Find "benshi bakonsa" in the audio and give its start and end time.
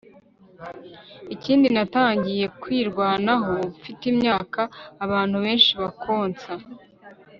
5.45-6.51